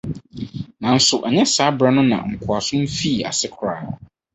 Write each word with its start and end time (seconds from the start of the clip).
Nanso 0.81 1.15
ɛnyɛ 1.27 1.43
saa 1.55 1.71
bere 1.77 1.89
no 1.93 2.01
na 2.11 2.17
nkoasom 2.31 2.83
fii 2.97 3.23
ase 3.29 3.47
koraa. 3.55 3.89